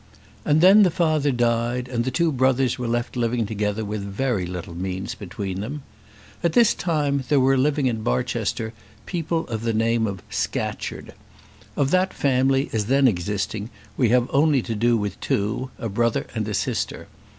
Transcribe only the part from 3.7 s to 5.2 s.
with very little means